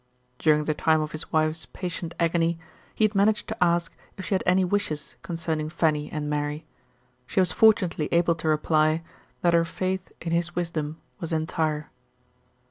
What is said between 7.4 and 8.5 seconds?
fortunately able to